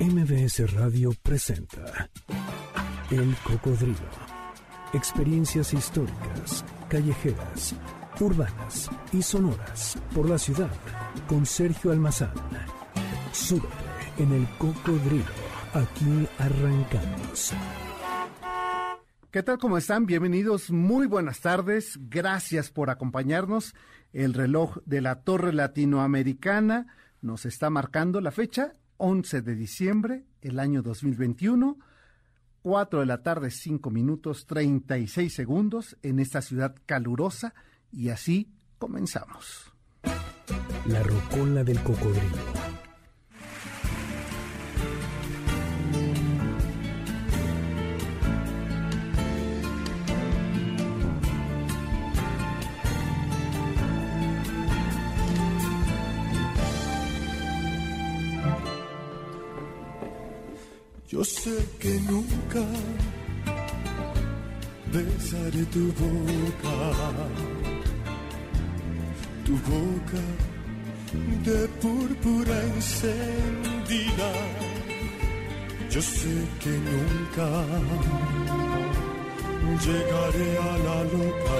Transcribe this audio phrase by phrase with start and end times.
[0.00, 2.08] MBS Radio presenta
[3.10, 3.96] El Cocodrilo.
[4.92, 7.74] Experiencias históricas, callejeras,
[8.20, 10.70] urbanas y sonoras por la ciudad
[11.26, 12.32] con Sergio Almazán.
[13.32, 13.66] Súbete
[14.18, 15.24] en El Cocodrilo.
[15.74, 17.52] Aquí arrancamos.
[19.32, 19.58] ¿Qué tal?
[19.58, 20.06] ¿Cómo están?
[20.06, 20.70] Bienvenidos.
[20.70, 21.98] Muy buenas tardes.
[22.08, 23.74] Gracias por acompañarnos.
[24.12, 26.86] El reloj de la Torre Latinoamericana
[27.20, 31.78] nos está marcando la fecha 11 de diciembre, el año 2021.
[32.62, 37.54] 4 de la tarde, 5 minutos, 36 segundos en esta ciudad calurosa
[37.90, 39.72] y así comenzamos.
[40.86, 42.67] La rocola del cocodrilo.
[61.10, 62.62] Yo sé que nunca
[64.92, 66.76] besaré tu boca,
[69.42, 70.22] tu boca
[71.46, 74.32] de púrpura encendida.
[75.88, 77.48] Yo sé que nunca
[79.86, 81.56] llegaré a la loca.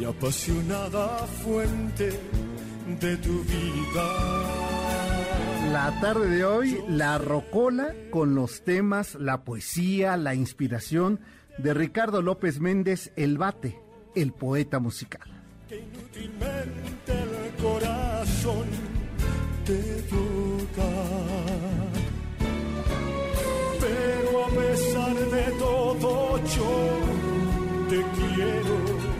[0.00, 2.10] Y apasionada fuente
[3.00, 4.71] de tu vida
[5.72, 11.20] la tarde de hoy, la rocola con los temas, la poesía, la inspiración
[11.56, 13.80] de Ricardo López Méndez, El Bate,
[14.14, 15.22] el poeta musical.
[15.70, 18.66] Que inútilmente el corazón
[19.64, 20.90] te toca.
[23.80, 26.98] Pero a pesar de todo yo
[27.88, 29.11] te quiero.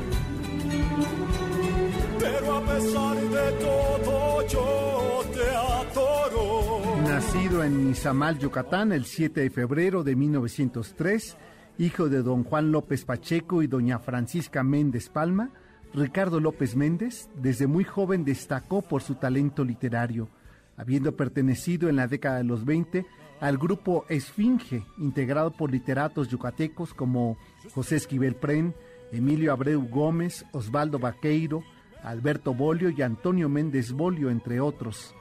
[2.23, 7.03] Pero a pesar de todo yo te adoro.
[7.03, 11.37] Nacido en Izamal, Yucatán, el 7 de febrero de 1903,
[11.79, 15.51] hijo de don Juan López Pacheco y doña Francisca Méndez Palma,
[15.95, 20.29] Ricardo López Méndez desde muy joven destacó por su talento literario,
[20.77, 23.05] habiendo pertenecido en la década de los 20
[23.41, 27.37] al grupo Esfinge, integrado por literatos yucatecos como
[27.75, 28.75] José Esquivel Pren,
[29.11, 31.65] Emilio Abreu Gómez, Osvaldo Vaqueiro,
[32.03, 35.15] Alberto Bolio y Antonio Méndez Bolio, entre otros.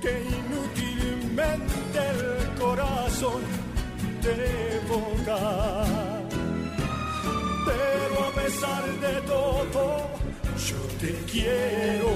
[0.00, 3.42] Que inútilmente el corazón
[4.22, 5.84] te evoca.
[7.66, 10.10] Pero a pesar de todo,
[10.56, 12.08] yo te quiero.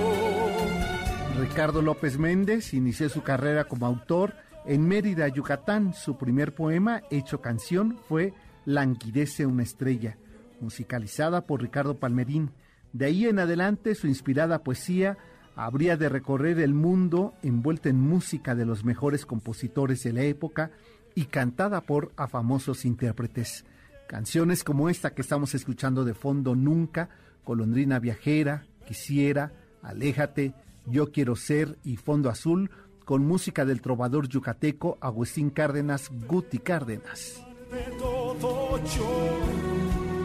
[1.38, 5.92] Ricardo López Méndez inició su carrera como autor en Mérida, Yucatán.
[5.92, 8.32] Su primer poema, hecho canción, fue
[8.64, 10.16] Languidece una estrella,
[10.60, 12.50] musicalizada por Ricardo Palmerín.
[12.92, 15.18] De ahí en adelante su inspirada poesía
[15.56, 20.70] habría de recorrer el mundo envuelta en música de los mejores compositores de la época
[21.14, 23.64] y cantada por afamosos intérpretes.
[24.08, 27.08] Canciones como esta que estamos escuchando de fondo Nunca,
[27.44, 30.54] Colondrina Viajera, Quisiera, Aléjate,
[30.86, 32.70] Yo Quiero Ser y Fondo Azul,
[33.04, 37.42] con música del trovador yucateco Agustín Cárdenas Guti Cárdenas.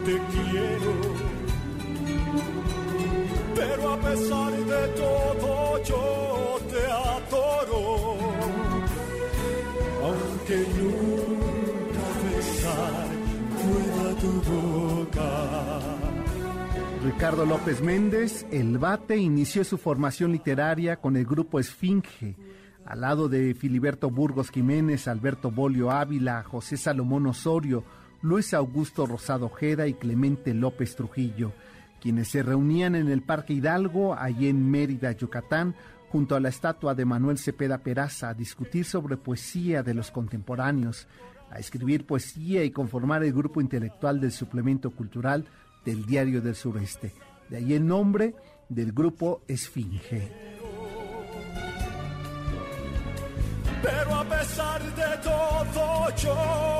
[0.04, 0.92] Te quiero.
[3.54, 8.16] Pero a pesar de todo yo te adoro.
[10.02, 13.08] Aunque nunca besar
[13.60, 15.80] pueda tu boca.
[17.04, 22.36] Ricardo López Méndez, el bate, inició su formación literaria con el grupo Esfinge,
[22.84, 27.84] al lado de Filiberto Burgos Jiménez, Alberto Bolio Ávila, José Salomón Osorio,
[28.22, 31.52] Luis Augusto Rosado Ojeda y Clemente López Trujillo,
[32.00, 35.74] quienes se reunían en el Parque Hidalgo, allí en Mérida, Yucatán,
[36.10, 41.06] junto a la estatua de Manuel Cepeda Peraza, a discutir sobre poesía de los contemporáneos,
[41.50, 45.46] a escribir poesía y conformar el grupo intelectual del suplemento cultural
[45.84, 47.14] del Diario del Sureste.
[47.48, 48.34] De ahí el nombre
[48.68, 50.30] del grupo Esfinge.
[53.82, 56.79] Pero a pesar de todo yo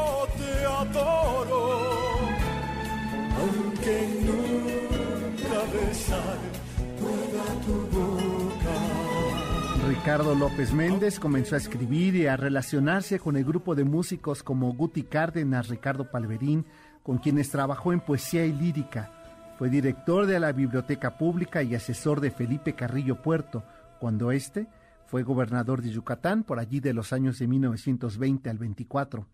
[9.89, 14.73] Ricardo López Méndez comenzó a escribir y a relacionarse con el grupo de músicos como
[14.73, 16.65] Guti Cárdenas, Ricardo Palverín,
[17.03, 19.13] con quienes trabajó en poesía y lírica.
[19.59, 23.63] Fue director de la Biblioteca Pública y asesor de Felipe Carrillo Puerto,
[24.01, 24.67] cuando éste
[25.07, 29.27] fue gobernador de Yucatán por allí de los años de 1920 al 24.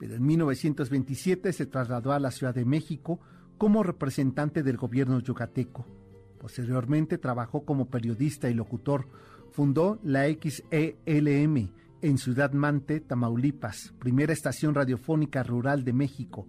[0.00, 3.20] Pero en 1927 se trasladó a la Ciudad de México
[3.58, 5.86] como representante del gobierno yucateco.
[6.40, 9.06] Posteriormente trabajó como periodista y locutor,
[9.52, 11.70] fundó la XELM
[12.00, 16.46] en Ciudad Mante, Tamaulipas, primera estación radiofónica rural de México.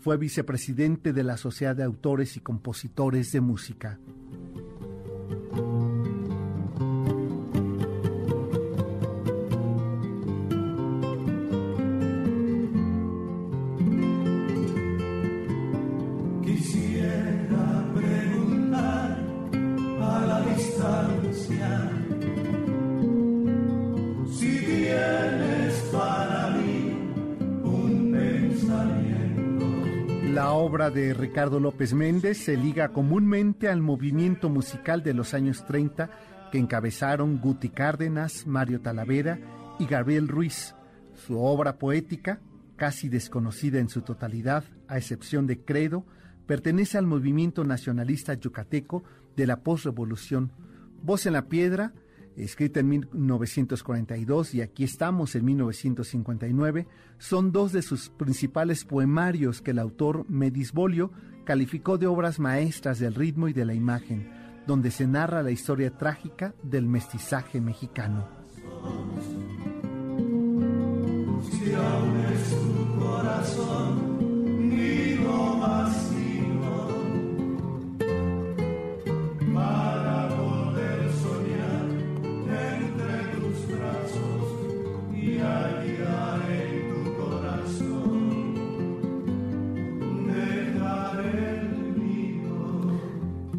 [0.00, 4.00] Fue vicepresidente de la Sociedad de Autores y Compositores de Música.
[30.68, 36.10] Obra de Ricardo López Méndez se liga comúnmente al movimiento musical de los años 30
[36.52, 39.38] que encabezaron Guti Cárdenas, Mario Talavera
[39.78, 40.74] y Gabriel Ruiz.
[41.14, 42.40] Su obra poética,
[42.76, 46.04] casi desconocida en su totalidad, a excepción de Credo,
[46.46, 49.04] pertenece al movimiento nacionalista yucateco
[49.36, 50.52] de la posrevolución.
[51.02, 51.94] Voz en la piedra,
[52.44, 56.86] escrita en 1942 y aquí estamos en 1959,
[57.18, 61.10] son dos de sus principales poemarios que el autor Medisbolio
[61.44, 64.30] calificó de obras maestras del ritmo y de la imagen,
[64.66, 68.28] donde se narra la historia trágica del mestizaje mexicano.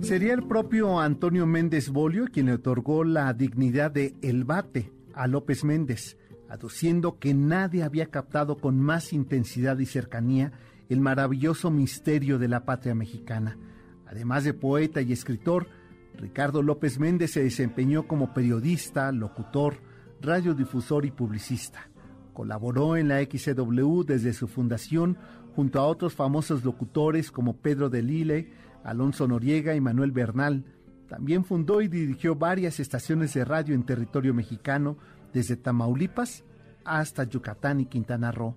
[0.10, 5.28] Sería el propio Antonio Méndez Bolio quien le otorgó la dignidad de El Bate a
[5.28, 6.18] López Méndez,
[6.50, 10.52] aduciendo que nadie había captado con más intensidad y cercanía
[10.90, 13.60] el maravilloso misterio de la patria mexicana.
[14.08, 15.68] Además de poeta y escritor,
[16.16, 19.76] Ricardo López Méndez se desempeñó como periodista, locutor,
[20.22, 21.88] radiodifusor y publicista.
[22.34, 25.20] Colaboró en la XCW desde su fundación
[25.56, 30.66] junto a otros famosos locutores como Pedro de Lille, Alonso Noriega y Manuel Bernal.
[31.08, 34.98] También fundó y dirigió varias estaciones de radio en territorio mexicano,
[35.34, 36.44] desde Tamaulipas
[36.86, 38.56] hasta Yucatán y Quintana Roo.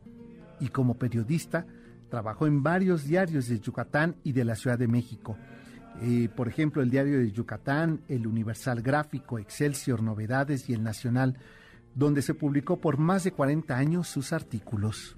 [0.61, 1.67] Y como periodista,
[2.09, 5.37] trabajó en varios diarios de Yucatán y de la Ciudad de México.
[6.03, 11.37] Eh, por ejemplo, el diario de Yucatán, el Universal Gráfico, Excelsior, Novedades y el Nacional,
[11.95, 15.17] donde se publicó por más de 40 años sus artículos.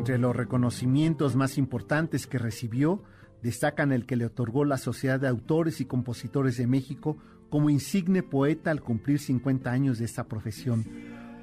[0.00, 3.02] Entre los reconocimientos más importantes que recibió,
[3.42, 7.18] destacan el que le otorgó la Sociedad de Autores y Compositores de México
[7.50, 10.86] como insigne poeta al cumplir 50 años de esta profesión.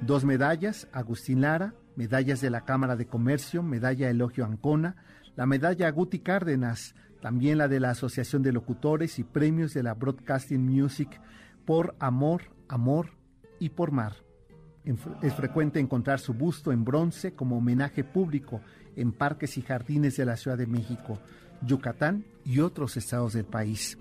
[0.00, 4.96] Dos medallas, Agustín Lara, medallas de la Cámara de Comercio, medalla Elogio Ancona,
[5.36, 9.94] la medalla Guti Cárdenas, también la de la Asociación de Locutores y premios de la
[9.94, 11.20] Broadcasting Music
[11.64, 13.10] por Amor, Amor
[13.60, 14.27] y por Mar.
[15.22, 18.62] Es frecuente encontrar su busto en bronce como homenaje público
[18.96, 21.18] en parques y jardines de la Ciudad de México,
[21.60, 23.98] Yucatán y otros estados del país.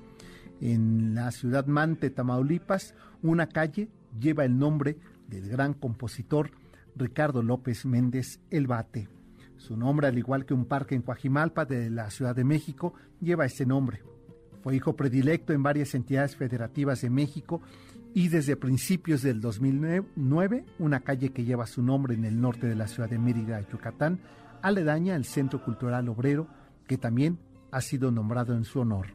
[0.62, 4.98] En la ciudad Mante, Tamaulipas, una calle lleva el nombre
[5.28, 6.52] del gran compositor
[6.96, 9.10] Ricardo López Méndez El Bate.
[9.58, 13.46] Su nombre, al igual que un parque en Coajimalpa de la Ciudad de México, lleva
[13.46, 14.04] ese nombre.
[14.64, 17.62] Fue hijo predilecto en varias entidades federativas de México
[18.14, 22.76] y desde principios del 2009 una calle que lleva su nombre en el norte de
[22.76, 24.20] la ciudad de Mérida, Yucatán,
[24.62, 26.48] aledaña al Centro Cultural Obrero,
[26.88, 27.40] que también
[27.72, 29.08] ha sido nombrado en su honor.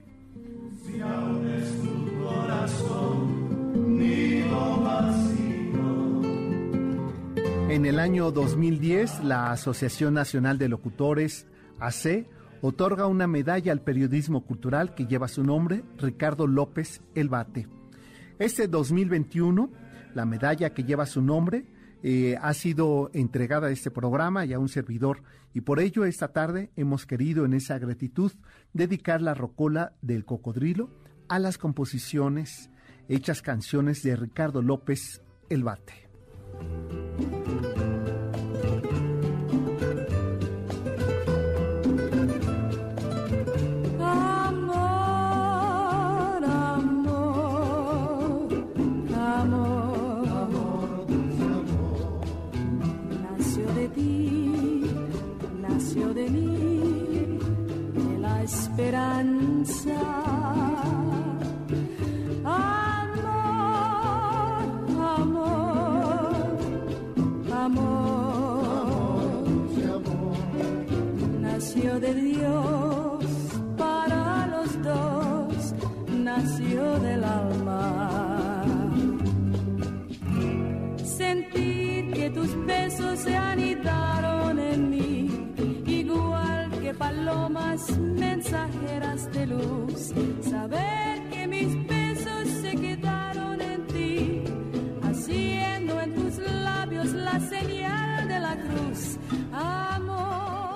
[7.68, 11.46] En el año 2010, la Asociación Nacional de Locutores,
[11.80, 12.26] AC,
[12.60, 17.66] otorga una medalla al periodismo cultural que lleva su nombre, Ricardo López Elbate.
[18.42, 19.70] Este 2021,
[20.14, 21.64] la medalla que lleva su nombre
[22.02, 25.22] eh, ha sido entregada a este programa y a un servidor
[25.54, 28.32] y por ello esta tarde hemos querido en esa gratitud
[28.72, 30.90] dedicar la rocola del cocodrilo
[31.28, 32.68] a las composiciones
[33.08, 36.08] hechas canciones de Ricardo López El Bate.
[55.60, 57.38] nació de mí,
[58.20, 59.98] la esperanza.
[62.44, 63.26] Amor,
[65.16, 65.92] amor,
[67.56, 68.86] amor,
[69.92, 70.32] amor
[71.40, 72.81] nació de Dios.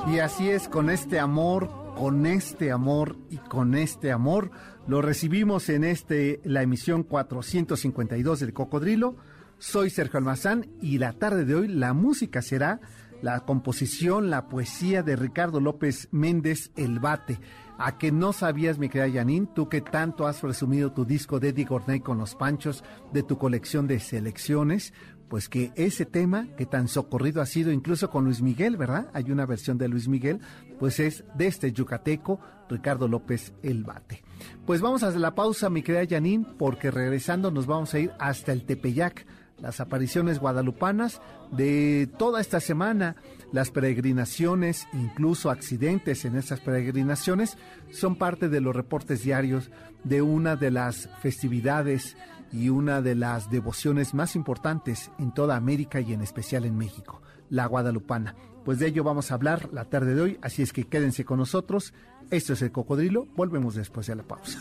[0.09, 4.51] Y así es, con este amor, con este amor y con este amor,
[4.87, 9.17] lo recibimos en este la emisión 452 del Cocodrilo.
[9.59, 12.81] Soy Sergio Almazán y la tarde de hoy la música será
[13.21, 17.39] la composición, la poesía de Ricardo López Méndez El Bate.
[17.79, 21.51] A que no sabías, mi querida Janine, tú que tanto has presumido tu disco de
[21.51, 24.95] Eddie con los panchos de tu colección de selecciones,
[25.29, 29.11] pues que ese tema que tan socorrido ha sido incluso con Luis Miguel, ¿verdad?
[29.13, 30.41] Hay una versión de Luis Miguel,
[30.79, 34.23] pues es de este yucateco, Ricardo López El Bate.
[34.65, 38.13] Pues vamos a hacer la pausa, mi querida Janine, porque regresando nos vamos a ir
[38.19, 39.27] hasta el Tepeyac,
[39.61, 43.17] las apariciones guadalupanas de toda esta semana,
[43.53, 47.57] las peregrinaciones, incluso accidentes en estas peregrinaciones,
[47.91, 49.71] son parte de los reportes diarios
[50.05, 52.17] de una de las festividades
[52.53, 57.23] y una de las devociones más importantes en toda América y en especial en México,
[57.51, 58.35] la guadalupana.
[58.65, 61.39] Pues de ello vamos a hablar la tarde de hoy, así es que quédense con
[61.39, 61.95] nosotros.
[62.31, 64.61] Esto es el cocodrilo, volvemos después de la pausa.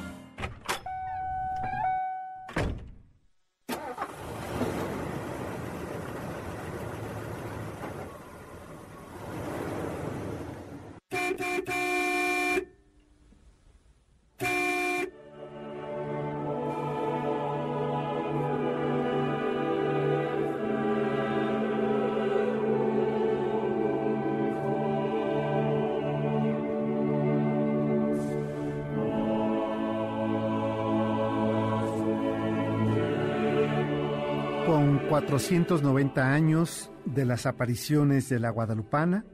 [35.11, 39.25] 490 años de las apariciones de la Guadalupana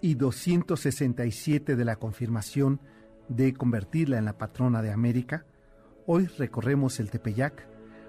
[0.00, 2.80] y 267 de la confirmación
[3.28, 5.44] de convertirla en la patrona de América,
[6.06, 7.68] hoy recorremos el Tepeyac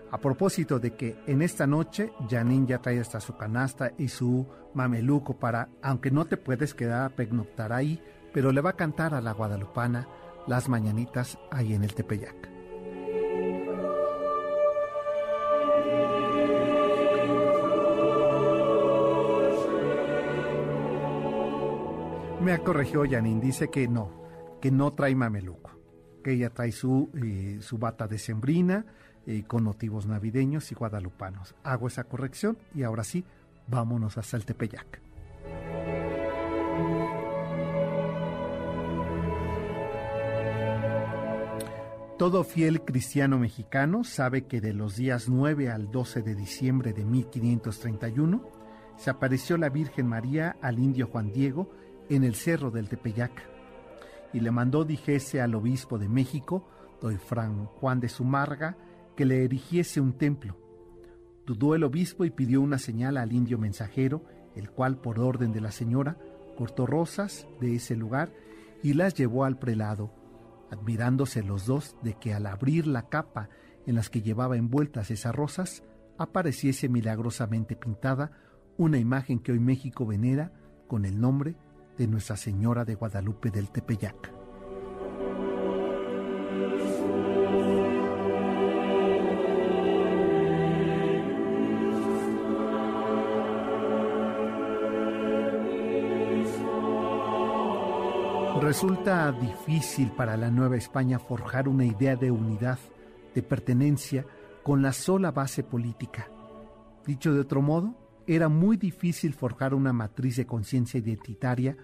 [0.10, 4.48] a propósito de que en esta noche Janine ya trae hasta su canasta y su
[4.74, 9.14] mameluco para, aunque no te puedes quedar a pernoctar ahí, pero le va a cantar
[9.14, 10.08] a la Guadalupana
[10.48, 12.57] las mañanitas ahí en el Tepeyac.
[22.48, 24.10] Me ha corregido Janine, dice que no,
[24.62, 25.70] que no trae mameluco,
[26.24, 28.86] que ella trae su, eh, su bata de sembrina
[29.26, 31.56] eh, con motivos navideños y guadalupanos.
[31.66, 33.26] Hago esa corrección y ahora sí,
[33.68, 35.02] vámonos hasta el Tepeyac.
[42.18, 47.04] Todo fiel cristiano mexicano sabe que de los días 9 al 12 de diciembre de
[47.04, 48.42] 1531
[48.96, 51.70] se apareció la Virgen María al indio Juan Diego
[52.10, 53.58] en el cerro del Tepeyac
[54.34, 56.68] y le mandó dijese al obispo de México,
[57.02, 58.78] doy Fran Juan de Sumarga,
[59.16, 60.58] que le erigiese un templo.
[61.46, 64.24] Dudó el obispo y pidió una señal al indio mensajero,
[64.56, 66.18] el cual por orden de la señora
[66.58, 68.34] cortó rosas de ese lugar
[68.84, 70.12] y las llevó al prelado,
[70.72, 73.50] admirándose los dos de que al abrir la capa
[73.86, 75.84] en las que llevaba envueltas esas rosas,
[76.18, 78.32] apareciese milagrosamente pintada
[78.78, 80.52] una imagen que hoy México venera
[80.88, 81.56] con el nombre
[81.98, 84.34] de Nuestra Señora de Guadalupe del Tepeyac.
[98.62, 102.80] Resulta difícil para la Nueva España forjar una idea de unidad,
[103.34, 104.26] de pertenencia,
[104.62, 106.28] con la sola base política.
[107.06, 107.96] Dicho de otro modo,
[108.28, 111.78] era muy difícil forjar una matriz de conciencia identitaria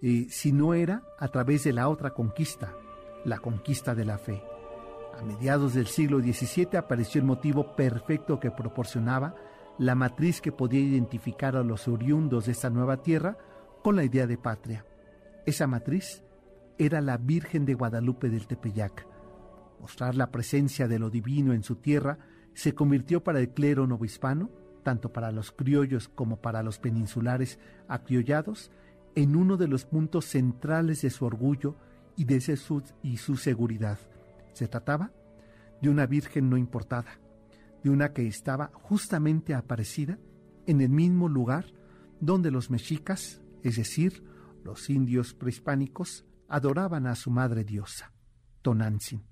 [0.00, 2.74] eh, si no era a través de la otra conquista,
[3.24, 4.42] la conquista de la fe.
[5.18, 9.34] A mediados del siglo XVII apareció el motivo perfecto que proporcionaba
[9.78, 13.36] la matriz que podía identificar a los oriundos de esta nueva tierra
[13.82, 14.86] con la idea de patria,
[15.44, 16.22] Esa matriz
[16.78, 19.06] era la Virgen de Guadalupe del Tepeyac.
[19.80, 22.18] Mostrar la presencia de lo divino en su tierra
[22.54, 24.50] se convirtió para el clero novohispano,
[24.82, 27.58] tanto para los criollos como para los peninsulares
[27.88, 28.70] acriollados,
[29.14, 31.76] en uno de los puntos centrales de su orgullo
[32.16, 33.98] y de su, y su seguridad.
[34.54, 35.12] Se trataba
[35.80, 37.18] de una virgen no importada,
[37.82, 40.18] de una que estaba justamente aparecida
[40.66, 41.66] en el mismo lugar
[42.20, 44.24] donde los mexicas, es decir,
[44.64, 48.12] los indios prehispánicos, adoraban a su madre diosa,
[48.62, 49.24] Tonantzin.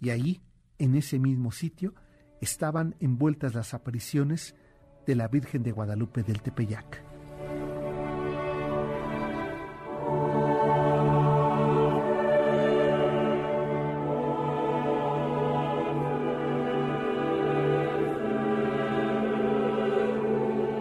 [0.00, 0.42] Y ahí,
[0.78, 1.94] en ese mismo sitio,
[2.40, 4.54] estaban envueltas las apariciones
[5.08, 7.02] de la Virgen de Guadalupe del Tepeyac.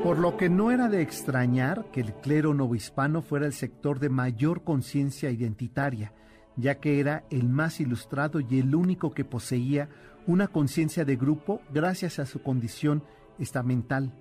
[0.04, 4.10] Por lo que no era de extrañar que el clero novohispano fuera el sector de
[4.10, 6.12] mayor conciencia identitaria,
[6.58, 9.88] ya que era el más ilustrado y el único que poseía
[10.26, 13.04] una conciencia de grupo gracias a su condición
[13.40, 14.14] estamental.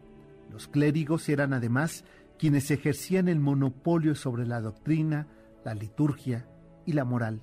[0.50, 2.04] Los clérigos eran además
[2.38, 5.26] quienes ejercían el monopolio sobre la doctrina,
[5.64, 6.46] la liturgia
[6.85, 7.40] y la moral,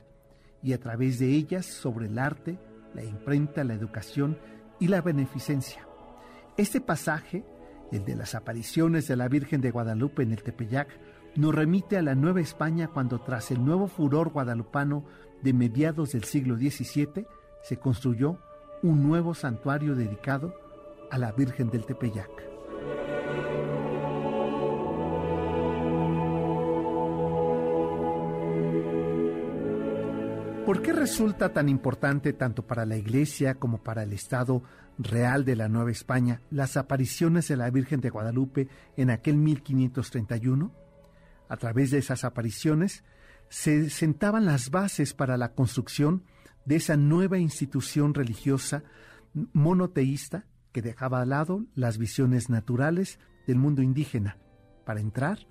[0.62, 2.58] y a través de ellas sobre el arte,
[2.94, 4.38] la imprenta, la educación
[4.80, 5.88] y la beneficencia.
[6.58, 7.44] Este pasaje
[7.96, 10.88] el de las apariciones de la Virgen de Guadalupe en el Tepeyac,
[11.36, 15.06] nos remite a la Nueva España cuando tras el nuevo furor guadalupano
[15.42, 17.25] de mediados del siglo XVII
[17.62, 18.39] se construyó
[18.82, 20.53] un nuevo santuario dedicado
[21.13, 22.32] a la Virgen del Tepeyac.
[30.65, 34.63] ¿Por qué resulta tan importante tanto para la Iglesia como para el Estado
[34.98, 38.67] real de la Nueva España las apariciones de la Virgen de Guadalupe
[38.98, 40.74] en aquel 1531?
[41.48, 43.04] A través de esas apariciones
[43.49, 46.23] se sentaban las bases para la construcción
[46.65, 48.84] de esa nueva institución religiosa
[49.54, 54.38] monoteísta que dejaba al lado las visiones naturales del mundo indígena
[54.86, 55.48] para entrar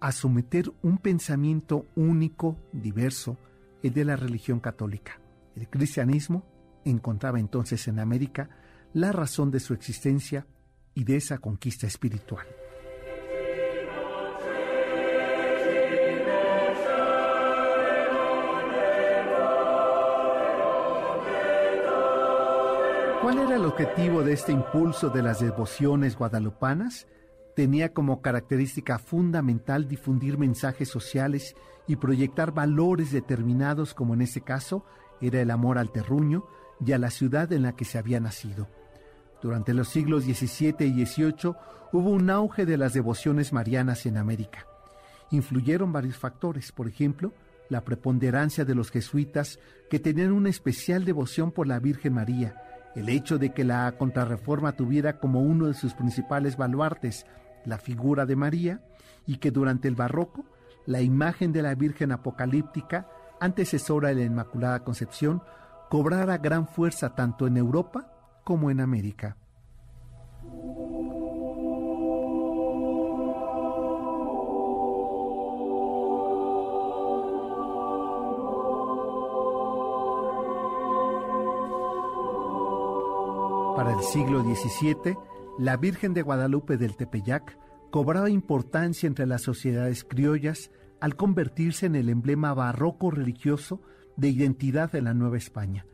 [0.00, 3.38] a someter un pensamiento único, diverso,
[3.82, 5.20] el de la religión católica.
[5.54, 6.44] El cristianismo
[6.84, 8.50] encontraba entonces en América
[8.92, 10.46] la razón de su existencia
[10.94, 12.46] y de esa conquista espiritual.
[23.26, 27.08] ¿Cuál era el objetivo de este impulso de las devociones guadalupanas?
[27.56, 31.56] Tenía como característica fundamental difundir mensajes sociales
[31.88, 34.84] y proyectar valores determinados como en este caso
[35.20, 36.44] era el amor al terruño
[36.78, 38.68] y a la ciudad en la que se había nacido.
[39.42, 41.56] Durante los siglos XVII y XVIII
[41.90, 44.68] hubo un auge de las devociones marianas en América.
[45.32, 47.32] Influyeron varios factores, por ejemplo,
[47.70, 49.58] la preponderancia de los jesuitas
[49.90, 52.62] que tenían una especial devoción por la Virgen María,
[52.96, 57.26] el hecho de que la contrarreforma tuviera como uno de sus principales baluartes
[57.64, 58.80] la figura de María
[59.26, 60.44] y que durante el barroco
[60.86, 63.08] la imagen de la Virgen apocalíptica,
[63.40, 65.42] antecesora de la Inmaculada Concepción,
[65.90, 68.12] cobrara gran fuerza tanto en Europa
[68.44, 69.36] como en América.
[83.86, 85.16] Para el siglo XVII,
[85.60, 87.56] la Virgen de Guadalupe del Tepeyac
[87.92, 93.80] cobraba importancia entre las sociedades criollas al convertirse en el emblema barroco religioso
[94.16, 95.86] de identidad de la Nueva España.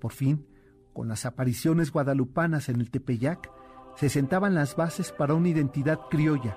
[0.00, 0.46] Por fin,
[0.94, 3.50] con las apariciones guadalupanas en el Tepeyac,
[3.96, 6.56] se sentaban las bases para una identidad criolla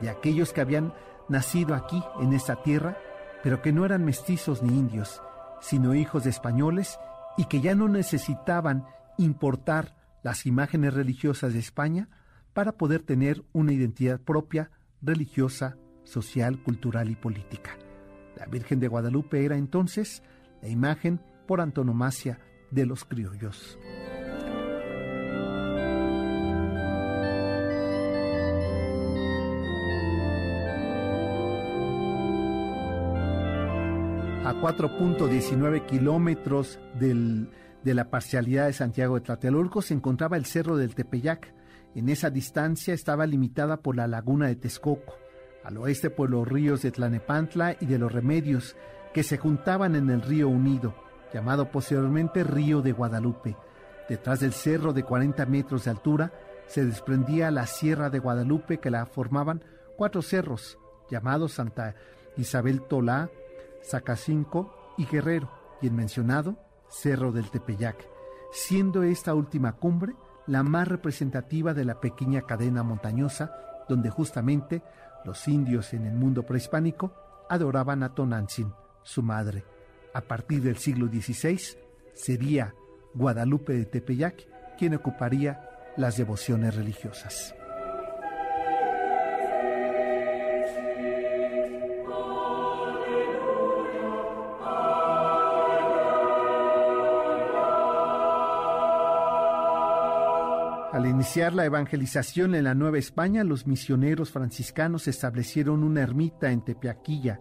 [0.00, 0.94] de aquellos que habían
[1.28, 2.96] nacido aquí, en esta tierra,
[3.42, 5.20] pero que no eran mestizos ni indios,
[5.60, 7.00] sino hijos de españoles
[7.36, 8.86] y que ya no necesitaban
[9.18, 12.08] importar las imágenes religiosas de España
[12.52, 14.70] para poder tener una identidad propia,
[15.02, 17.78] religiosa, social, cultural y política.
[18.36, 20.22] La Virgen de Guadalupe era entonces
[20.62, 23.78] la imagen por antonomasia de los criollos.
[34.42, 36.80] A 4.19 kilómetros
[37.84, 41.54] de la parcialidad de Santiago de Tlatelolco se encontraba el Cerro del Tepeyac.
[41.94, 45.14] En esa distancia estaba limitada por la laguna de Texcoco,
[45.64, 48.76] al oeste por los ríos de Tlanepantla y de los Remedios,
[49.12, 50.94] que se juntaban en el río Unido
[51.32, 53.56] llamado posteriormente Río de Guadalupe.
[54.08, 56.32] Detrás del cerro de 40 metros de altura
[56.66, 59.62] se desprendía la Sierra de Guadalupe que la formaban
[59.96, 60.78] cuatro cerros,
[61.10, 61.94] llamados Santa
[62.36, 63.30] Isabel Tolá,
[63.84, 66.56] Zacacinco y Guerrero, y el mencionado
[66.90, 68.06] Cerro del Tepeyac,
[68.52, 70.14] siendo esta última cumbre
[70.46, 73.54] la más representativa de la pequeña cadena montañosa
[73.88, 74.82] donde justamente
[75.24, 77.12] los indios en el mundo prehispánico
[77.48, 78.72] adoraban a Tonantzin,
[79.02, 79.64] su madre.
[80.14, 81.60] A partir del siglo XVI
[82.14, 82.74] sería
[83.14, 87.54] Guadalupe de Tepeyac quien ocuparía las devociones religiosas.
[101.00, 106.60] Al iniciar la evangelización en la Nueva España, los misioneros franciscanos establecieron una ermita en
[106.60, 107.40] Tepeaquilla.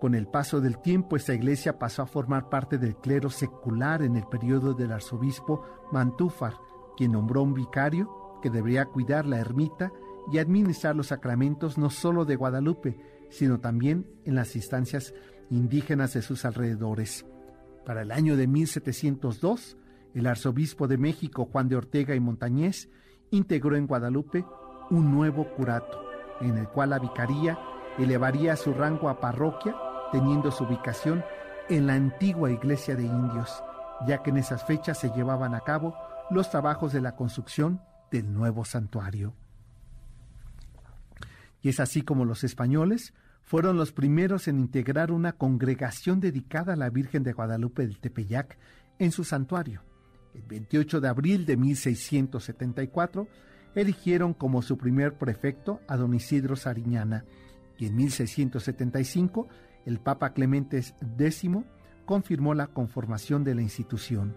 [0.00, 4.16] Con el paso del tiempo, esta iglesia pasó a formar parte del clero secular en
[4.16, 6.54] el periodo del arzobispo Mantúfar,
[6.96, 9.92] quien nombró un vicario que debería cuidar la ermita
[10.32, 12.98] y administrar los sacramentos no solo de Guadalupe,
[13.30, 15.14] sino también en las instancias
[15.48, 17.24] indígenas de sus alrededores.
[17.84, 19.76] Para el año de 1702,
[20.16, 22.88] el arzobispo de México, Juan de Ortega y Montañés,
[23.30, 24.46] integró en Guadalupe
[24.88, 26.00] un nuevo curato,
[26.40, 27.58] en el cual la vicaría
[27.98, 29.76] elevaría su rango a parroquia,
[30.12, 31.22] teniendo su ubicación
[31.68, 33.62] en la antigua iglesia de indios,
[34.06, 35.94] ya que en esas fechas se llevaban a cabo
[36.30, 39.34] los trabajos de la construcción del nuevo santuario.
[41.60, 46.76] Y es así como los españoles fueron los primeros en integrar una congregación dedicada a
[46.76, 48.56] la Virgen de Guadalupe del Tepeyac
[48.98, 49.82] en su santuario.
[50.36, 53.26] El 28 de abril de 1674
[53.74, 57.24] eligieron como su primer prefecto a don Isidro Sariñana
[57.78, 59.48] y en 1675
[59.86, 60.94] el Papa Clemente X
[62.04, 64.36] confirmó la conformación de la institución.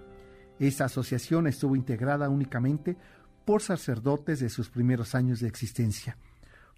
[0.58, 2.96] Esta asociación estuvo integrada únicamente
[3.44, 6.18] por sacerdotes de sus primeros años de existencia.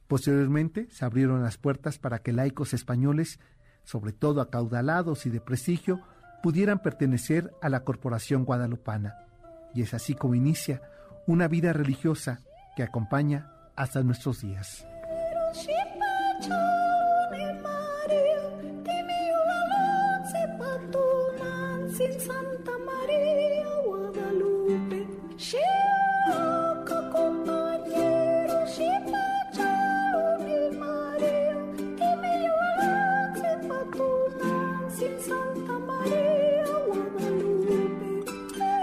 [0.08, 3.40] Posteriormente se abrieron las puertas para que laicos españoles,
[3.84, 6.02] sobre todo acaudalados y de prestigio,
[6.42, 9.26] pudieran pertenecer a la Corporación Guadalupana.
[9.74, 10.82] Y es así como inicia
[11.28, 12.40] una vida religiosa
[12.76, 14.86] que acompaña hasta nuestros días.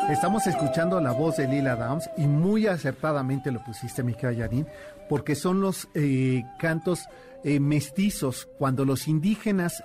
[0.09, 4.67] Estamos escuchando la voz de Lila Downs y muy acertadamente lo pusiste, Miquel Yarín,
[5.07, 7.05] porque son los eh, cantos
[7.45, 9.85] eh, mestizos, cuando los indígenas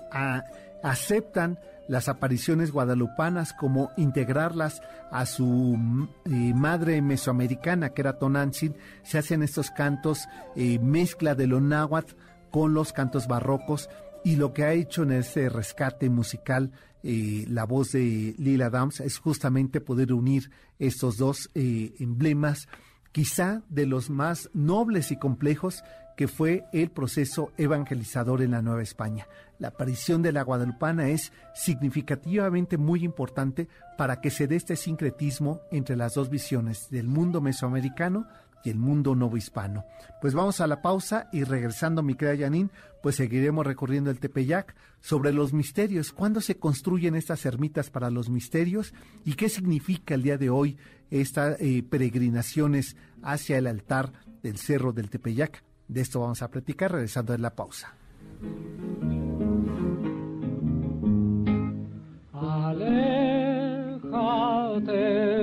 [0.82, 1.60] aceptan
[1.90, 4.82] las apariciones guadalupanas como integrarlas
[5.12, 5.78] a su
[6.24, 12.16] eh, madre mesoamericana, que era Tonantzin, se hacen estos cantos, mezcla de lo náhuatl
[12.50, 13.90] con los cantos barrocos,
[14.24, 16.72] y lo que ha hecho en este rescate musical
[17.04, 22.68] eh, la voz de Lila Downs es justamente poder unir estos dos eh, emblemas,
[23.12, 25.84] quizá de los más nobles y complejos
[26.16, 29.28] que fue el proceso evangelizador en la Nueva España.
[29.60, 35.62] La aparición de la guadalupana es significativamente muy importante para que se dé este sincretismo
[35.72, 38.28] entre las dos visiones del mundo mesoamericano
[38.64, 39.86] y el mundo novo hispano.
[40.22, 42.72] Pues vamos a la pausa y regresando, mi querida Yanin,
[43.02, 48.30] pues seguiremos recorriendo el Tepeyac sobre los misterios, cuándo se construyen estas ermitas para los
[48.30, 48.94] misterios
[49.26, 50.78] y qué significa el día de hoy
[51.12, 55.64] estas eh, peregrinaciones hacia el altar del Cerro del Tepeyac.
[55.88, 57.94] De esto vamos a platicar regresando en la pausa.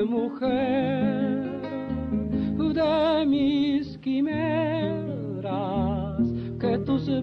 [0.09, 0.99] Mujer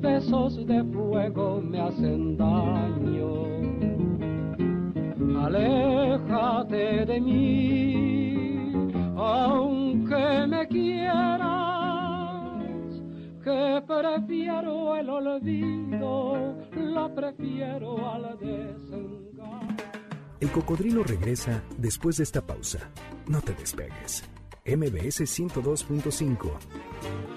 [0.01, 3.45] besos de fuego me hacen daño.
[5.45, 8.71] Aléjate de mí,
[9.15, 11.47] aunque me quieras,
[13.43, 19.77] que prefiero el olvido, lo prefiero al desengaño.
[20.39, 22.91] El cocodrilo regresa después de esta pausa.
[23.27, 24.23] No te despegues.
[24.65, 27.36] MBS 102.5.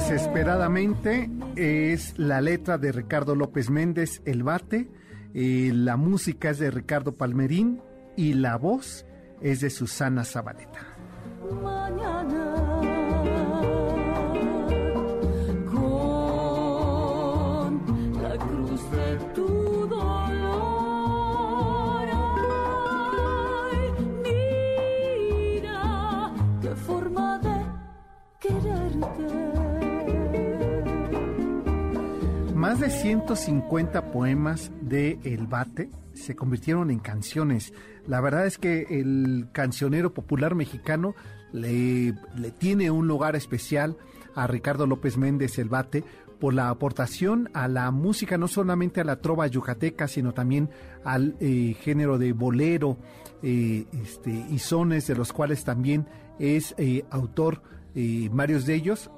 [0.00, 4.88] Desesperadamente es la letra de Ricardo López Méndez, El Bate,
[5.34, 7.82] eh, la música es de Ricardo Palmerín
[8.16, 9.04] y la voz
[9.42, 10.80] es de Susana Zabaleta.
[32.80, 37.74] De 150 poemas de El Bate se convirtieron en canciones.
[38.06, 41.14] La verdad es que el cancionero popular mexicano
[41.52, 43.98] le, le tiene un lugar especial
[44.34, 46.04] a Ricardo López Méndez El Bate
[46.40, 50.70] por la aportación a la música, no solamente a la trova yucateca, sino también
[51.04, 52.96] al eh, género de bolero
[53.42, 56.06] eh, este, y sones, de los cuales también
[56.38, 57.60] es eh, autor
[58.30, 59.10] varios de ellos,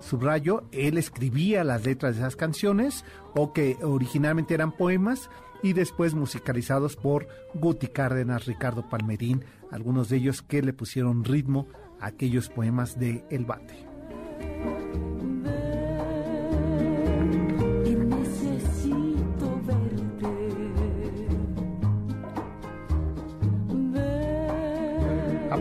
[0.00, 5.30] subrayo, él escribía las letras de esas canciones o que originalmente eran poemas
[5.62, 11.68] y después musicalizados por Guti Cárdenas, Ricardo Palmerín, algunos de ellos que le pusieron ritmo
[12.00, 15.13] a aquellos poemas de El Bate.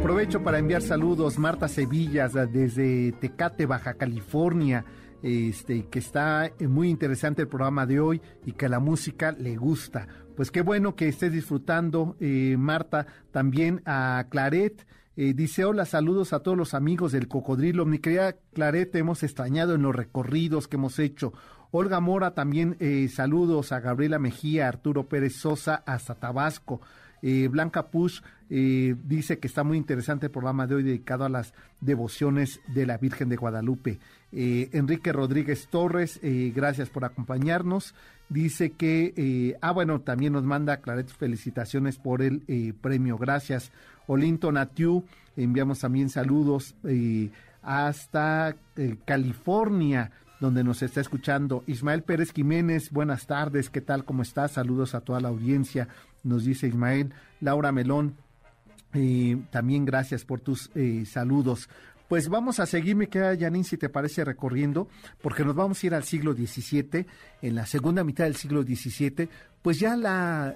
[0.03, 4.83] Aprovecho para enviar saludos Marta Sevillas desde Tecate, Baja California,
[5.21, 10.09] este, que está muy interesante el programa de hoy y que la música le gusta.
[10.35, 14.85] Pues qué bueno que estés disfrutando, eh, Marta, también a Claret.
[15.15, 17.85] Eh, dice, hola, saludos a todos los amigos del Cocodrilo.
[17.85, 21.31] Mi querida Claret, hemos extrañado en los recorridos que hemos hecho.
[21.71, 26.81] Olga Mora, también eh, saludos a Gabriela Mejía, Arturo Pérez Sosa, hasta Tabasco.
[27.25, 31.29] Eh, Blanca Push eh, dice que está muy interesante el programa de hoy dedicado a
[31.29, 33.99] las devociones de la Virgen de Guadalupe.
[34.33, 36.19] Eh, Enrique Rodríguez Torres,
[36.53, 37.95] gracias por acompañarnos.
[38.27, 42.41] Dice que, ah, bueno, también nos manda Claret felicitaciones por el
[42.81, 43.17] premio.
[43.17, 43.71] Gracias.
[44.07, 45.05] Olinto Natiu,
[45.37, 46.75] enviamos también saludos
[47.61, 48.55] hasta
[49.05, 51.63] California donde nos está escuchando.
[51.67, 54.03] Ismael Pérez Jiménez, buenas tardes, ¿qué tal?
[54.03, 54.51] ¿Cómo estás?
[54.51, 55.87] Saludos a toda la audiencia
[56.23, 57.13] nos dice Ismael.
[57.41, 58.15] Laura Melón,
[58.93, 61.69] eh, también gracias por tus eh, saludos.
[62.07, 64.87] Pues vamos a seguir, me queda Janine, si te parece, recorriendo,
[65.21, 67.05] porque nos vamos a ir al siglo XVII,
[67.41, 69.29] en la segunda mitad del siglo XVII,
[69.63, 70.55] pues ya la,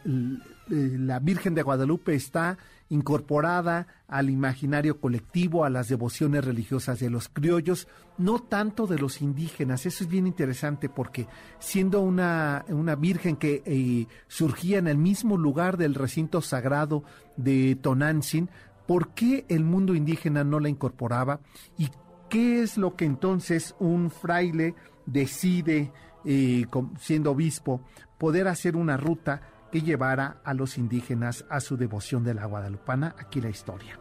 [0.69, 2.57] la Virgen de Guadalupe está
[2.89, 9.21] incorporada al imaginario colectivo, a las devociones religiosas de los criollos, no tanto de los
[9.21, 9.85] indígenas.
[9.85, 11.27] Eso es bien interesante porque
[11.59, 17.03] siendo una, una virgen que eh, surgía en el mismo lugar del recinto sagrado
[17.35, 18.49] de Tonantzin,
[18.87, 21.39] ¿por qué el mundo indígena no la incorporaba?
[21.77, 21.89] ¿Y
[22.29, 25.91] qué es lo que entonces un fraile decide,
[26.27, 26.65] eh,
[26.99, 27.81] siendo obispo,
[28.17, 33.15] poder hacer una ruta que llevara a los indígenas a su devoción de la guadalupana.
[33.17, 33.97] Aquí la historia.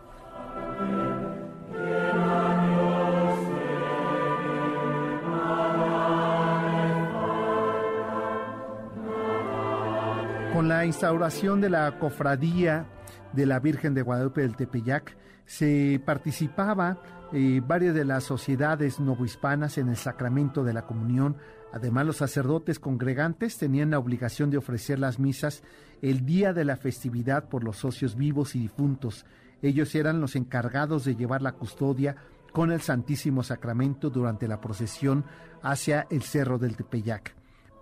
[10.66, 12.88] Con la instauración de la cofradía
[13.32, 17.00] de la Virgen de Guadalupe del Tepeyac, se participaba
[17.32, 21.36] eh, varias de las sociedades novohispanas en el sacramento de la comunión
[21.72, 25.62] Además, los sacerdotes congregantes tenían la obligación de ofrecer las misas
[26.02, 29.24] el día de la festividad por los socios vivos y difuntos.
[29.62, 32.16] Ellos eran los encargados de llevar la custodia
[32.52, 35.24] con el Santísimo Sacramento durante la procesión
[35.62, 37.35] hacia el Cerro del Tepeyac.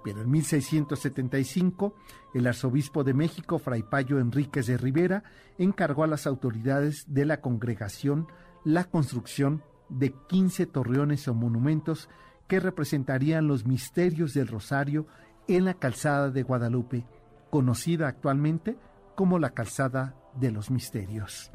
[0.05, 1.95] Pero en 1675,
[2.35, 5.25] el arzobispo de México, Fray Payo Enríquez de Rivera,
[5.57, 8.29] encargó a las autoridades de la congregación
[8.65, 12.11] la construcción de 15 torreones o monumentos
[12.47, 15.07] que representarían los misterios del Rosario
[15.49, 17.07] en la calzada de Guadalupe,
[17.51, 18.77] conocida actualmente
[19.15, 21.51] como la calzada de los misterios.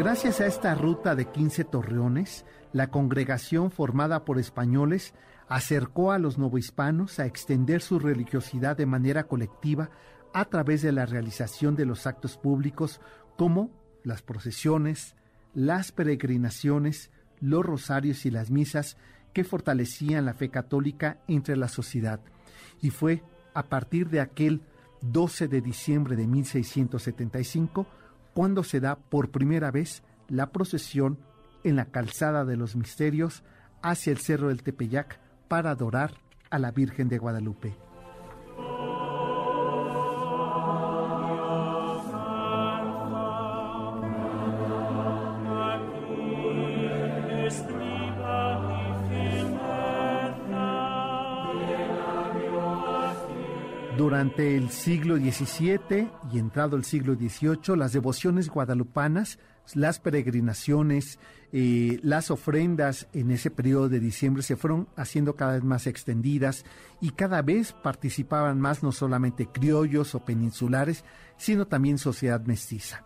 [0.00, 5.12] Gracias a esta ruta de 15 torreones, la congregación formada por españoles
[5.46, 9.90] acercó a los novohispanos a extender su religiosidad de manera colectiva
[10.32, 12.98] a través de la realización de los actos públicos
[13.36, 13.68] como
[14.02, 15.16] las procesiones,
[15.52, 18.96] las peregrinaciones, los rosarios y las misas
[19.34, 22.20] que fortalecían la fe católica entre la sociedad.
[22.80, 24.62] Y fue a partir de aquel
[25.02, 27.86] 12 de diciembre de 1675
[28.40, 31.18] cuando se da por primera vez la procesión
[31.62, 33.42] en la calzada de los misterios
[33.82, 36.14] hacia el cerro del Tepeyac para adorar
[36.48, 37.89] a la Virgen de Guadalupe.
[54.20, 59.38] Durante el siglo XVII y entrado el siglo XVIII, las devociones guadalupanas,
[59.72, 61.18] las peregrinaciones,
[61.54, 66.66] eh, las ofrendas en ese periodo de diciembre se fueron haciendo cada vez más extendidas
[67.00, 71.02] y cada vez participaban más no solamente criollos o peninsulares,
[71.38, 73.02] sino también sociedad mestiza.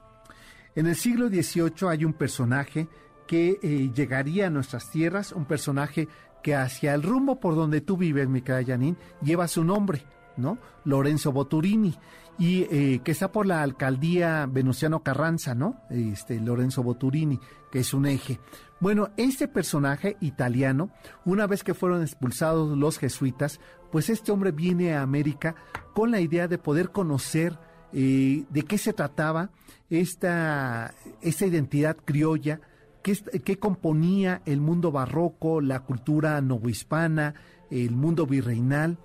[0.74, 2.88] En el siglo XVIII hay un personaje
[3.28, 6.08] que eh, llegaría a nuestras tierras, un personaje
[6.42, 10.04] que hacia el rumbo por donde tú vives, mi Janine, lleva su nombre,
[10.36, 10.58] ¿no?
[10.84, 11.94] Lorenzo Boturini,
[12.38, 15.76] y eh, que está por la alcaldía Venustiano Carranza, ¿no?
[15.90, 17.38] Este Lorenzo Boturini,
[17.70, 18.40] que es un eje.
[18.80, 20.90] Bueno, este personaje italiano,
[21.24, 23.60] una vez que fueron expulsados los jesuitas,
[23.92, 25.54] pues este hombre viene a América
[25.94, 27.58] con la idea de poder conocer
[27.92, 29.50] eh, de qué se trataba
[29.88, 30.92] esta,
[31.22, 32.60] esta identidad criolla,
[33.02, 37.34] qué, qué componía el mundo barroco, la cultura novohispana,
[37.70, 38.98] el mundo virreinal,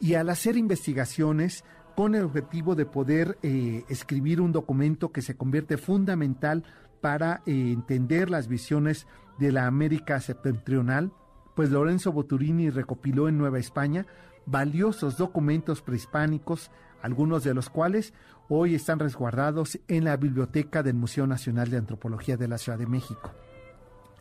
[0.00, 1.64] y al hacer investigaciones
[1.96, 6.64] con el objetivo de poder eh, escribir un documento que se convierte fundamental
[7.00, 9.06] para eh, entender las visiones
[9.38, 11.12] de la América septentrional,
[11.54, 14.06] pues Lorenzo Boturini recopiló en Nueva España
[14.46, 16.70] valiosos documentos prehispánicos,
[17.02, 18.12] algunos de los cuales
[18.48, 22.86] hoy están resguardados en la biblioteca del Museo Nacional de Antropología de la Ciudad de
[22.86, 23.32] México.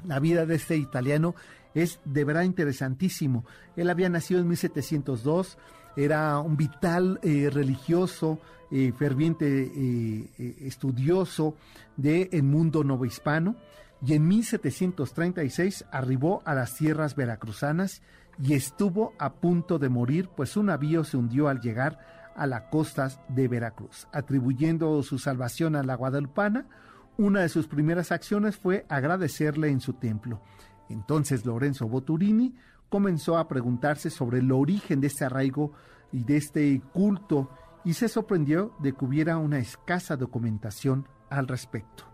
[0.05, 1.35] La vida de este italiano
[1.73, 3.45] es de verdad interesantísimo.
[3.75, 5.57] Él había nacido en 1702,
[5.95, 8.39] era un vital eh, religioso,
[8.71, 11.55] eh, ferviente eh, estudioso
[11.95, 13.55] del mundo novohispano
[14.05, 18.01] y en 1736 arribó a las tierras veracruzanas
[18.41, 21.99] y estuvo a punto de morir, pues un navío se hundió al llegar
[22.35, 24.07] a las costas de Veracruz.
[24.11, 26.65] Atribuyendo su salvación a la guadalupana,
[27.17, 30.41] una de sus primeras acciones fue agradecerle en su templo.
[30.89, 32.55] Entonces Lorenzo Boturini
[32.89, 35.73] comenzó a preguntarse sobre el origen de este arraigo
[36.11, 37.49] y de este culto
[37.83, 42.05] y se sorprendió de que hubiera una escasa documentación al respecto.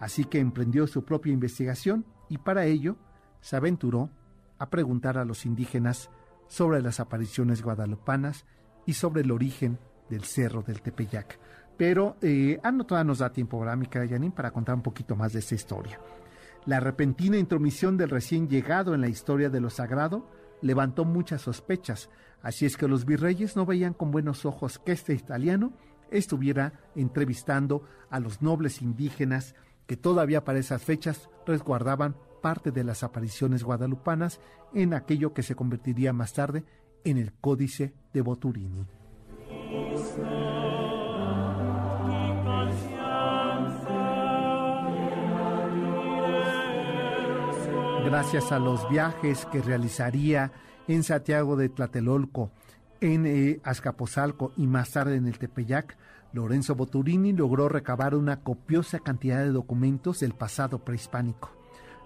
[0.00, 2.96] Así que emprendió su propia investigación y para ello
[3.40, 4.10] se aventuró
[4.58, 6.10] a preguntar a los indígenas
[6.48, 8.46] sobre las apariciones guadalupanas
[8.86, 11.38] y sobre el origen del cerro del Tepeyac.
[11.76, 15.32] Pero eh, ah, no todavía nos da tiempo, ¿verdad, mi para contar un poquito más
[15.32, 15.98] de esta historia.
[16.66, 20.30] La repentina intromisión del recién llegado en la historia de lo sagrado
[20.62, 22.08] levantó muchas sospechas,
[22.42, 25.74] así es que los virreyes no veían con buenos ojos que este italiano
[26.10, 29.54] estuviera entrevistando a los nobles indígenas
[29.86, 34.40] que todavía para esas fechas resguardaban parte de las apariciones guadalupanas
[34.72, 36.64] en aquello que se convertiría más tarde
[37.04, 38.86] en el Códice de Boturini.
[48.14, 50.52] Gracias a los viajes que realizaría
[50.86, 52.52] en Santiago de Tlatelolco,
[53.00, 55.96] en eh, Azcapotzalco y más tarde en el Tepeyac,
[56.32, 61.50] Lorenzo Boturini logró recabar una copiosa cantidad de documentos del pasado prehispánico.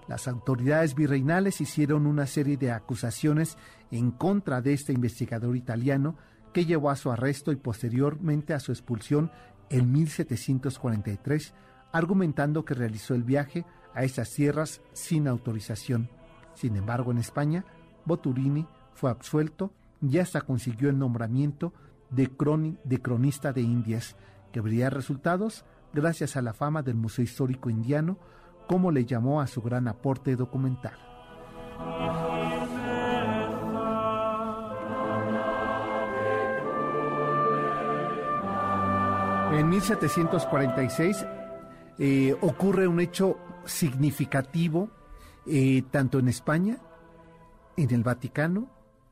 [0.07, 3.55] Las autoridades virreinales hicieron una serie de acusaciones
[3.91, 6.15] en contra de este investigador italiano
[6.53, 9.29] que llevó a su arresto y posteriormente a su expulsión
[9.69, 11.53] en 1743,
[11.91, 13.63] argumentando que realizó el viaje
[13.99, 16.07] a esas tierras sin autorización.
[16.53, 17.65] Sin embargo, en España,
[18.05, 21.73] Boturini fue absuelto y hasta consiguió el nombramiento
[22.09, 24.15] de, cronista de Indias,
[24.53, 28.17] que habría resultados gracias a la fama del Museo Histórico Indiano,
[28.69, 30.97] como le llamó a su gran aporte documental.
[39.51, 41.25] En 1746
[41.97, 43.37] eh, ocurre un hecho
[43.69, 44.89] significativo
[45.45, 46.79] eh, tanto en España,
[47.77, 48.69] en el Vaticano,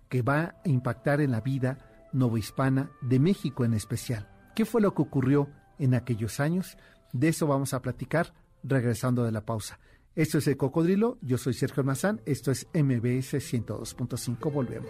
[0.10, 4.30] que va a impactar en la vida novohispana de México en especial.
[4.56, 5.50] ¿Qué fue lo que ocurrió
[5.80, 6.78] en aquellos años?
[7.14, 8.34] De eso vamos a platicar
[8.64, 9.80] regresando de la pausa.
[10.16, 14.90] Esto es El Cocodrilo, yo soy Sergio Mazán, esto es MBS 102.5, volvemos.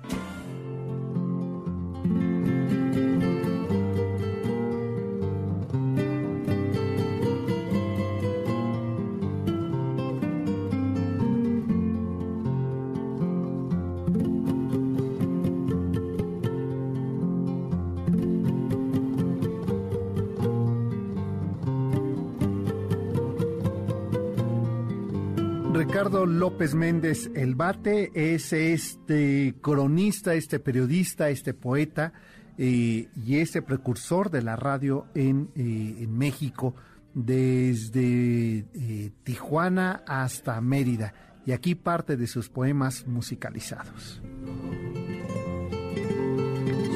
[26.41, 32.13] López Méndez El Bate es este cronista, este periodista, este poeta
[32.57, 36.73] eh, y este precursor de la radio en, eh, México,
[37.13, 41.13] desde eh, Tijuana hasta Mérida.
[41.45, 44.19] Y aquí parte de sus poemas musicalizados.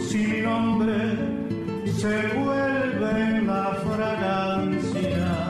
[0.10, 1.20] Si nombre
[2.00, 5.46] se vuelve la fragancia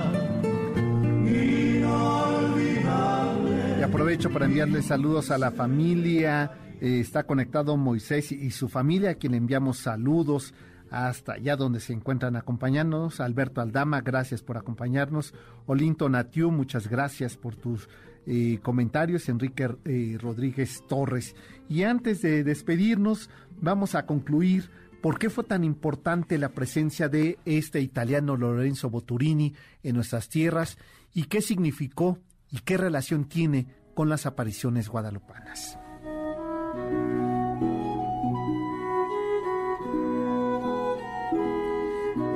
[3.96, 6.52] aprovecho para enviarle saludos a la familia.
[6.82, 10.54] Eh, está conectado Moisés y su familia, a quien enviamos saludos
[10.91, 13.22] hasta allá donde se encuentran acompañándonos.
[13.22, 15.34] Alberto Aldama, gracias por acompañarnos.
[15.66, 17.88] Olinto Natiu, muchas gracias por tus
[18.28, 19.30] eh, comentarios.
[19.30, 21.34] Enrique eh, Rodríguez Torres.
[21.70, 23.30] Y antes de despedirnos,
[23.62, 24.72] vamos a concluir
[25.02, 30.78] por qué fue tan importante la presencia de este italiano Lorenzo Boturini en nuestras tierras
[31.14, 32.20] y qué significó
[32.52, 35.80] y qué relación tiene con las apariciones guadalupanas.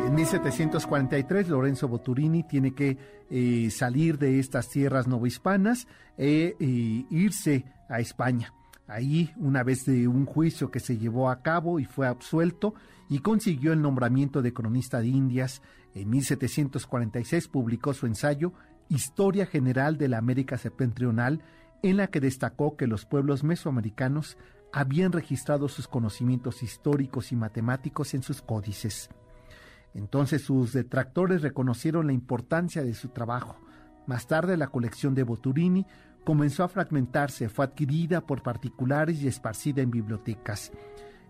[0.08, 2.98] En 1743 Lorenzo Boturini tiene que
[3.30, 5.88] eh, salir de estas tierras novohispanas
[6.18, 6.56] e
[7.12, 8.54] irse a España.
[8.88, 12.74] Ahí, una vez de un juicio que se llevó a cabo y fue absuelto,
[13.08, 15.62] y consiguió el nombramiento de cronista de Indias,
[15.94, 18.54] en 1746 publicó su ensayo
[18.90, 21.42] Historia General de la América Septentrional,
[21.84, 24.38] en la que destacó que los pueblos mesoamericanos
[24.74, 29.10] habían registrado sus conocimientos históricos y matemáticos en sus códices.
[29.94, 33.58] Entonces sus detractores reconocieron la importancia de su trabajo.
[34.08, 35.86] Más tarde la colección de Boturini
[36.26, 40.72] comenzó a fragmentarse, fue adquirida por particulares y esparcida en bibliotecas.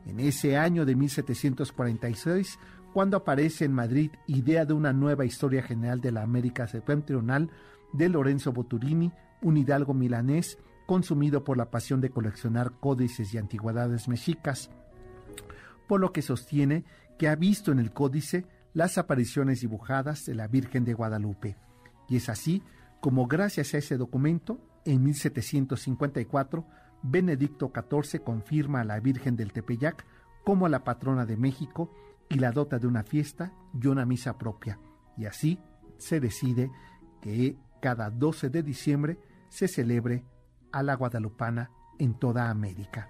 [0.05, 2.57] En ese año de 1746
[2.93, 7.49] cuando aparece en Madrid Idea de una nueva historia general de la América septentrional
[7.93, 9.11] de Lorenzo Boturini,
[9.41, 14.71] un hidalgo milanés consumido por la pasión de coleccionar códices y antigüedades mexicas,
[15.87, 16.83] por lo que sostiene
[17.17, 21.57] que ha visto en el códice las apariciones dibujadas de la Virgen de Guadalupe.
[22.07, 22.63] Y es así
[23.01, 26.65] como gracias a ese documento, en 1754,
[27.01, 30.05] Benedicto XIV confirma a la Virgen del Tepeyac
[30.43, 31.93] como la patrona de México
[32.29, 34.79] y la dota de una fiesta y una misa propia.
[35.17, 35.59] Y así
[35.97, 36.71] se decide
[37.21, 39.19] que cada 12 de diciembre
[39.49, 40.23] se celebre
[40.71, 43.09] a la guadalupana en toda América.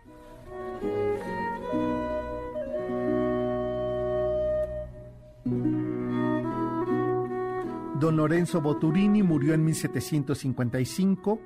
[7.99, 11.41] Don Lorenzo Boturini murió en 1755,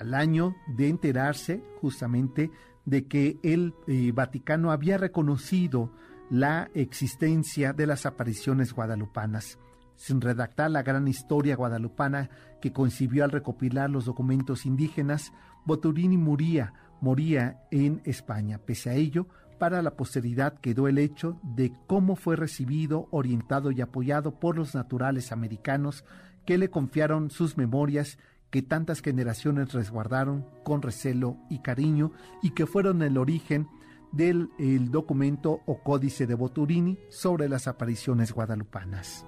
[0.00, 2.50] al año de enterarse justamente
[2.84, 5.92] de que el eh, Vaticano había reconocido
[6.32, 9.58] la existencia de las apariciones guadalupanas,
[9.96, 12.30] sin redactar la gran historia guadalupana
[12.62, 15.30] que concibió al recopilar los documentos indígenas,
[15.66, 16.72] Boturini moría,
[17.02, 18.56] moría en España.
[18.56, 19.26] Pese a ello,
[19.58, 24.74] para la posteridad quedó el hecho de cómo fue recibido, orientado y apoyado por los
[24.74, 26.02] naturales americanos
[26.46, 28.16] que le confiaron sus memorias
[28.48, 32.10] que tantas generaciones resguardaron con recelo y cariño
[32.42, 33.68] y que fueron el origen
[34.12, 39.26] del el documento o códice de Boturini sobre las apariciones guadalupanas.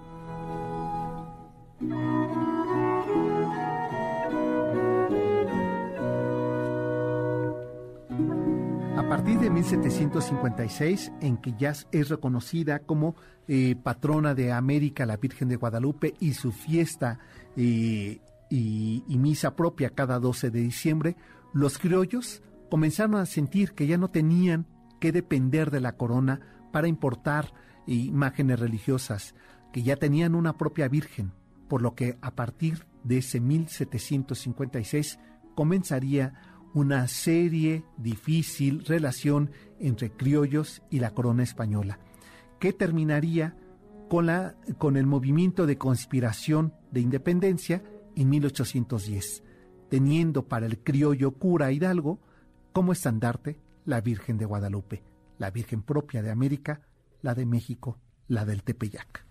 [8.97, 13.15] A partir de 1756, en que ya es reconocida como
[13.47, 17.19] eh, patrona de América la Virgen de Guadalupe y su fiesta
[17.55, 18.19] eh,
[18.49, 21.17] y, y misa propia cada 12 de diciembre,
[21.53, 24.65] los criollos comenzaron a sentir que ya no tenían
[24.99, 26.39] que depender de la corona
[26.71, 27.53] para importar
[27.87, 29.35] imágenes religiosas,
[29.71, 31.31] que ya tenían una propia virgen,
[31.67, 35.19] por lo que a partir de ese 1756
[35.55, 36.33] comenzaría
[36.73, 41.99] una serie difícil relación entre criollos y la corona española,
[42.59, 43.55] que terminaría
[44.09, 47.83] con, la, con el movimiento de conspiración de independencia
[48.15, 49.43] en 1810,
[49.89, 52.19] teniendo para el criollo cura Hidalgo
[52.73, 55.03] como estandarte la Virgen de Guadalupe,
[55.37, 56.81] la Virgen propia de América,
[57.21, 59.25] la de México, la del Tepeyac.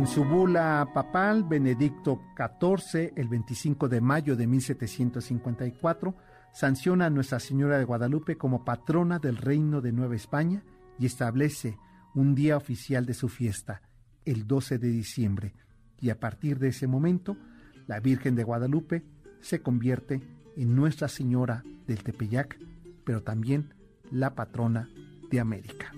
[0.00, 6.16] En su bula papal, Benedicto XIV, el 25 de mayo de 1754,
[6.54, 10.64] sanciona a Nuestra Señora de Guadalupe como patrona del Reino de Nueva España
[10.98, 11.76] y establece
[12.14, 13.82] un día oficial de su fiesta,
[14.24, 15.52] el 12 de diciembre,
[16.00, 17.36] y a partir de ese momento,
[17.86, 19.04] la Virgen de Guadalupe
[19.42, 20.22] se convierte
[20.56, 22.58] en Nuestra Señora del Tepeyac,
[23.04, 23.74] pero también
[24.10, 24.88] la patrona
[25.30, 25.92] de América.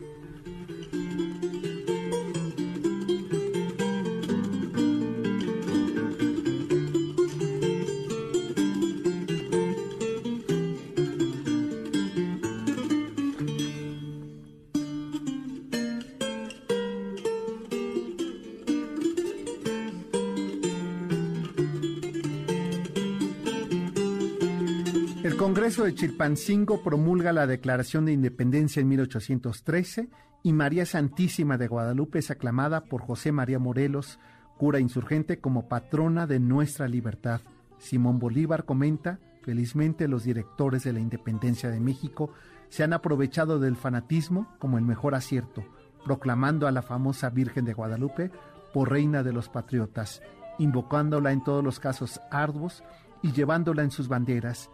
[25.73, 30.11] Congreso de Chilpancingo promulga la Declaración de Independencia en 1813
[30.43, 34.19] y María Santísima de Guadalupe es aclamada por José María Morelos,
[34.59, 37.41] cura insurgente, como patrona de nuestra libertad.
[37.79, 42.35] Simón Bolívar comenta, felizmente los directores de la independencia de México
[42.69, 45.65] se han aprovechado del fanatismo como el mejor acierto,
[46.05, 48.31] proclamando a la famosa Virgen de Guadalupe
[48.75, 50.21] por reina de los patriotas,
[50.59, 52.85] invocándola en todos los casos arduos
[53.23, 54.69] y llevándola en sus banderas,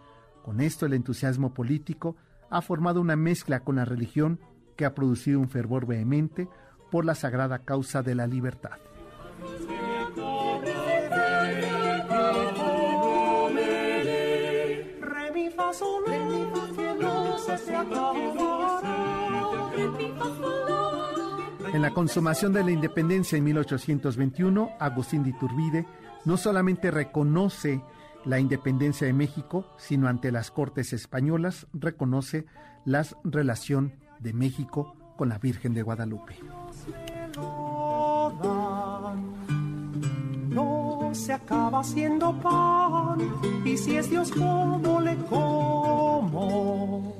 [0.49, 2.15] con esto el entusiasmo político
[2.49, 4.39] ha formado una mezcla con la religión
[4.75, 6.47] que ha producido un fervor vehemente
[6.89, 8.79] por la sagrada causa de la libertad.
[21.71, 25.85] En la consumación de la independencia en 1821, Agustín de Iturbide
[26.25, 27.83] no solamente reconoce
[28.25, 32.45] la independencia de México, sino ante las Cortes españolas reconoce
[32.85, 36.37] la relación de México con la Virgen de Guadalupe.
[40.49, 43.19] No se acaba haciendo pan,
[43.65, 47.15] y si es Dios como le como.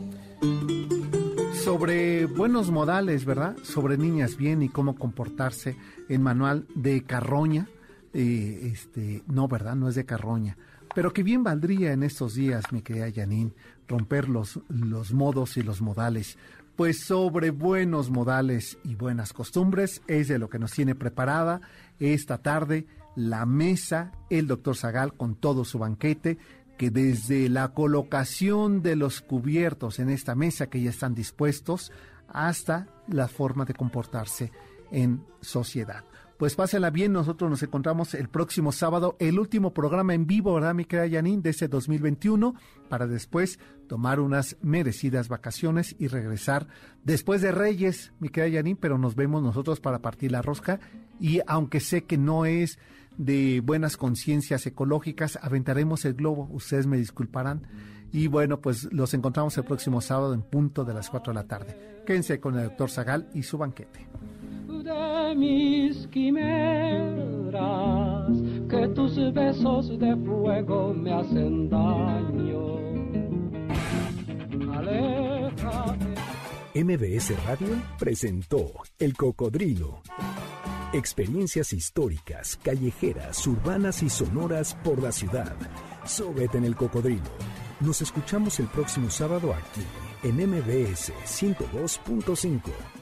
[1.53, 3.55] Sobre buenos modales, ¿verdad?
[3.63, 5.75] Sobre niñas bien y cómo comportarse
[6.07, 7.67] en manual de Carroña.
[8.13, 9.75] Eh, este, no, ¿verdad?
[9.75, 10.57] No es de Carroña
[10.93, 13.53] pero que bien valdría en estos días, mi querida Janine,
[13.87, 16.37] romper los, los modos y los modales.
[16.75, 21.61] Pues sobre buenos modales y buenas costumbres es de lo que nos tiene preparada
[21.99, 26.37] esta tarde la mesa, el doctor Zagal con todo su banquete,
[26.77, 31.91] que desde la colocación de los cubiertos en esta mesa que ya están dispuestos
[32.29, 34.53] hasta la forma de comportarse
[34.91, 36.05] en sociedad
[36.39, 37.11] pues pásela bien.
[37.11, 41.41] Nosotros nos encontramos el próximo sábado, el último programa en vivo, ¿verdad, mi querida Janine,
[41.41, 42.55] de este 2021,
[42.87, 46.67] para después tomar unas merecidas vacaciones y regresar
[47.03, 50.79] después de Reyes, mi querida Janine, pero nos vemos nosotros para partir la rosca.
[51.19, 52.79] Y aunque sé que no es
[53.17, 57.67] de buenas conciencias ecológicas, aventaremos el globo, ustedes me disculparán.
[58.13, 61.47] Y bueno, pues los encontramos el próximo sábado en punto de las 4 de la
[61.47, 62.01] tarde.
[62.05, 64.07] Quédense con el doctor Zagal y su banquete
[64.83, 67.57] de mis quimeras,
[68.69, 72.69] que tus besos de fuego me hacen daño.
[76.75, 80.01] MBS Radio presentó El Cocodrilo.
[80.93, 85.55] Experiencias históricas, callejeras, urbanas y sonoras por la ciudad.
[86.05, 87.29] Sóbete en el cocodrilo.
[87.81, 89.83] Nos escuchamos el próximo sábado aquí,
[90.23, 92.98] en MBS 102.5.